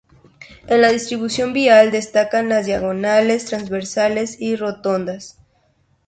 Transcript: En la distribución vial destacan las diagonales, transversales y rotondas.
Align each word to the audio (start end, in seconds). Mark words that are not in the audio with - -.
En 0.65 0.81
la 0.81 0.87
distribución 0.91 1.53
vial 1.53 1.91
destacan 1.91 2.49
las 2.49 2.65
diagonales, 2.65 3.45
transversales 3.45 4.35
y 4.41 4.55
rotondas. 4.55 5.37